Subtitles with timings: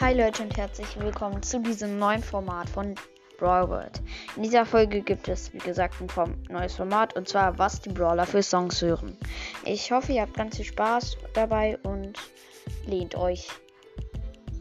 [0.00, 2.94] Hi Leute und herzlich willkommen zu diesem neuen Format von
[3.36, 4.00] Brawl World.
[4.36, 8.24] In dieser Folge gibt es, wie gesagt, ein neues Format und zwar, was die Brawler
[8.24, 9.18] für Songs hören.
[9.64, 12.16] Ich hoffe, ihr habt ganz viel Spaß dabei und
[12.86, 13.48] lehnt euch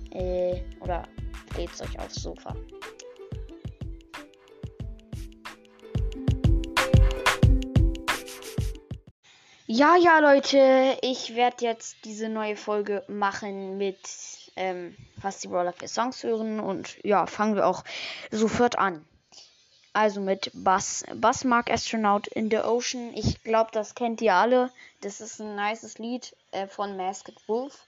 [0.09, 1.03] äh, oder
[1.55, 2.55] lehnt euch aufs Sofa.
[9.67, 13.99] Ja, ja, Leute, ich werde jetzt diese neue Folge machen mit
[14.55, 17.83] ähm, was die Brawler für Songs hören und ja, fangen wir auch
[18.31, 19.05] sofort an.
[19.93, 21.03] Also mit Bass.
[21.15, 23.13] Bass mag Astronaut in the Ocean.
[23.15, 24.71] Ich glaube, das kennt ihr alle.
[25.01, 27.83] Das ist ein nices Lied äh, von Masked Wolf.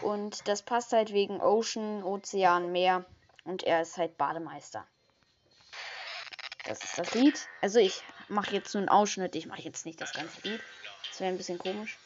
[0.00, 3.04] Und das passt halt wegen Ocean, Ozean, Meer.
[3.44, 4.86] Und er ist halt Bademeister.
[6.64, 7.48] Das ist das Lied.
[7.60, 9.34] Also ich mache jetzt nur einen Ausschnitt.
[9.34, 10.60] Ich mache jetzt nicht das ganze Lied.
[11.08, 11.98] Das wäre ein bisschen komisch.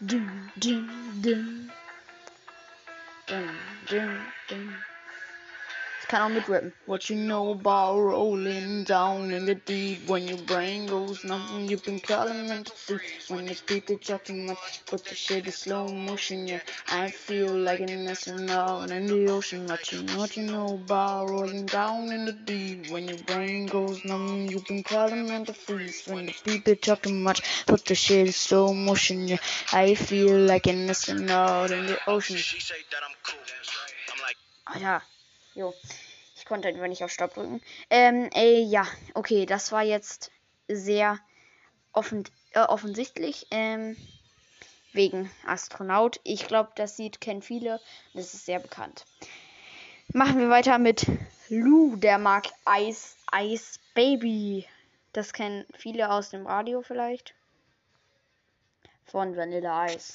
[0.00, 1.70] Dum, dum, dum.
[3.26, 3.50] dun,
[3.88, 4.95] dun, dun.
[6.08, 6.72] Kann auch mitrappen.
[6.86, 11.66] What you know about rolling down in the deep when your brain goes numb.
[11.68, 15.88] You've been calling and to when the people talking much, but the shit is slow
[15.88, 16.46] motion.
[16.46, 19.66] Yeah, I feel like an astronaut in the ocean.
[19.66, 23.66] What you know, what you know about rolling down in the deep when your brain
[23.66, 24.46] goes numb.
[24.46, 28.36] You've been calling and to freeze when the people talking much, but the shit is
[28.36, 29.26] slow motion.
[29.26, 29.38] Yeah,
[29.72, 32.38] I feel like an astronaut in the ocean.
[34.12, 34.36] i'm like
[34.68, 35.15] Ah ja.
[35.56, 35.74] Jo.
[36.36, 37.60] Ich konnte einfach nicht auf Stopp drücken.
[37.90, 40.30] Ähm, äh, ja, okay, das war jetzt
[40.68, 41.18] sehr
[41.92, 43.46] offen, äh, offensichtlich.
[43.50, 43.96] Ähm,
[44.96, 46.18] wegen Astronaut.
[46.24, 47.80] Ich glaube, das Lied kennen viele.
[48.14, 49.04] Das ist sehr bekannt.
[50.12, 51.06] Machen wir weiter mit
[51.48, 52.46] Lou, der mag
[52.78, 54.66] Ice Ice Baby.
[55.12, 57.34] Das kennen viele aus dem Radio vielleicht.
[59.04, 60.14] Von Vanilla Ice.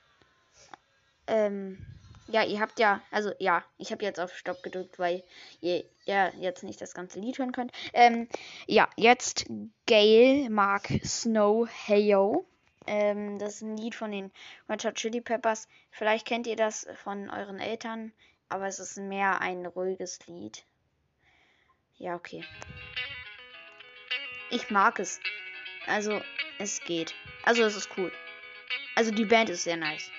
[1.31, 1.77] Ähm,
[2.27, 5.23] ja, ihr habt ja, also ja, ich habe jetzt auf Stopp gedrückt, weil
[5.61, 7.71] ihr ja jetzt nicht das ganze Lied hören könnt.
[7.93, 8.27] Ähm,
[8.67, 9.45] ja, jetzt
[9.85, 12.45] Gail mag Snow Heyo.
[12.85, 14.31] Ähm, das ist ein Lied von den
[14.69, 15.69] Red Hot Chili Peppers.
[15.89, 18.11] Vielleicht kennt ihr das von euren Eltern,
[18.49, 20.65] aber es ist mehr ein ruhiges Lied.
[21.97, 22.43] Ja, okay.
[24.49, 25.21] Ich mag es.
[25.87, 26.21] Also,
[26.59, 27.13] es geht.
[27.43, 28.11] Also, es ist cool.
[28.95, 30.11] Also, die Band ist sehr nice.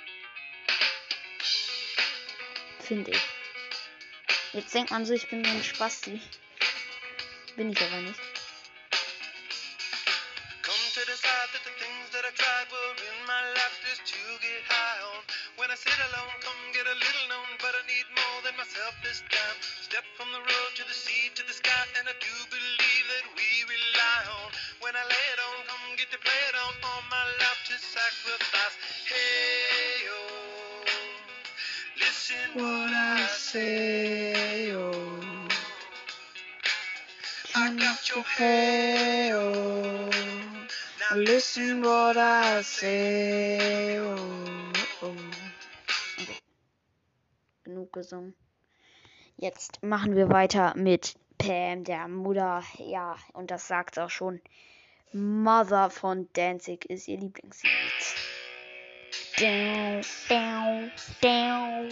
[2.87, 3.23] Finde ich.
[4.53, 6.21] Jetzt denkt man so, ich bin ein Spasti.
[7.57, 8.21] Bin ich aber nicht.
[29.05, 30.32] Hey, oh, listen
[32.55, 34.93] what I say, oh.
[37.55, 40.11] I got your hair, oh.
[41.01, 44.73] Now listen what I say, oh,
[45.03, 45.15] oh.
[47.65, 48.35] Genug gesungen.
[49.37, 52.63] Jetzt machen wir weiter mit Pam, der Mutter.
[52.79, 54.41] Ja, und das sagt auch schon.
[55.13, 58.32] Mother von Danzig ist ihr Lieblingslied.
[59.43, 61.91] Down, down, down.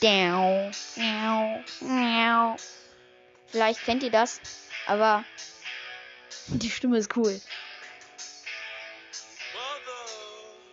[0.00, 2.56] Down, down, down.
[3.48, 4.40] Vielleicht kennt ihr das,
[4.86, 5.24] aber
[6.46, 7.40] die Stimme ist cool.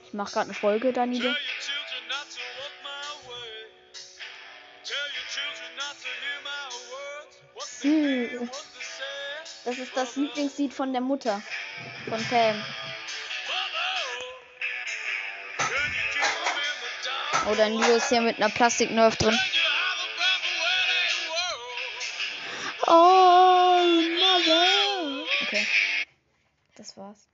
[0.05, 1.33] Ich mache gerade eine Folge, Danilo.
[7.85, 8.49] they Hm.
[9.63, 11.41] Das ist das Lieblingslied von der Mutter.
[12.07, 12.63] Von Pam.
[17.47, 19.37] Oh, Danilo ist hier mit einer Plastiknerf drin.
[22.87, 25.25] Oh, Mother.
[25.43, 25.67] Okay.
[26.75, 27.27] Das war's.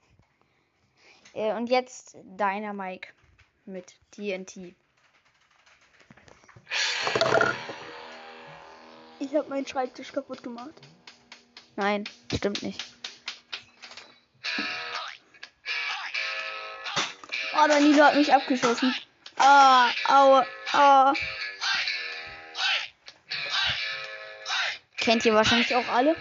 [1.33, 3.07] Äh, und jetzt Dynamike
[3.65, 4.75] mit TNT.
[9.19, 10.73] Ich habe meinen Schreibtisch kaputt gemacht.
[11.77, 12.03] Nein,
[12.33, 12.83] stimmt nicht.
[17.53, 18.93] Oh, Danilo hat mich abgeschossen.
[19.37, 21.13] Ah, aua, ah.
[24.97, 26.15] Kennt ihr wahrscheinlich auch alle?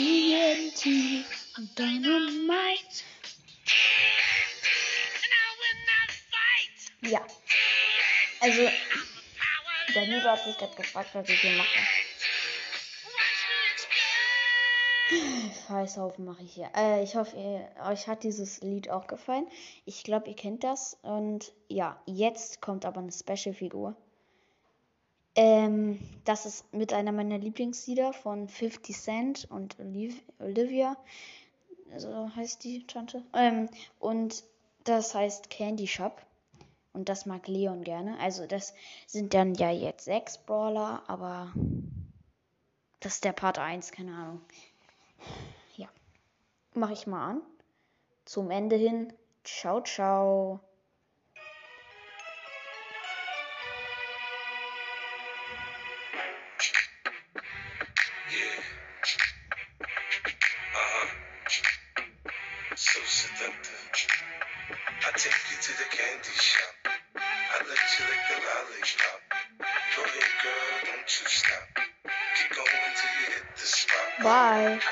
[0.00, 1.26] TNT
[1.58, 3.04] und Dynamite.
[7.02, 7.20] Ja,
[8.40, 11.80] also Power, Danilo hat sich gerade gefragt, was ich hier mache.
[15.66, 16.70] Scheißhaufen mache ich hier.
[16.74, 19.46] Äh, ich hoffe, ihr, euch hat dieses Lied auch gefallen.
[19.84, 20.96] Ich glaube, ihr kennt das.
[21.02, 23.94] Und ja, jetzt kommt aber eine Special-Figur.
[25.36, 30.96] Ähm, das ist mit einer meiner Lieblingslieder von 50 Cent und Oliv Olivia.
[31.96, 33.22] So heißt die Tante.
[33.34, 33.68] Ähm,
[33.98, 34.44] und
[34.84, 36.20] das heißt Candy Shop.
[36.92, 38.18] Und das mag Leon gerne.
[38.18, 38.74] Also, das
[39.06, 41.52] sind dann ja jetzt sechs Brawler, aber
[42.98, 44.40] das ist der Part 1, keine Ahnung.
[45.76, 45.88] Ja.
[46.74, 47.42] Mache ich mal an.
[48.24, 49.12] Zum Ende hin.
[49.44, 50.60] Ciao, ciao.
[62.82, 64.08] So seductive.
[65.04, 66.88] I take you to the candy shop.
[67.14, 69.20] I let you lick the lollipop.
[69.96, 71.68] Go ahead, girl, don't you stop.
[71.76, 74.24] Keep going till you hit the spot.
[74.24, 74.80] Bye.